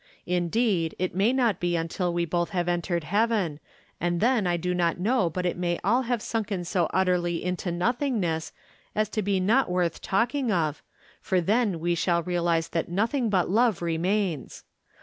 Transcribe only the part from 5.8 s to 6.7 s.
all have sunken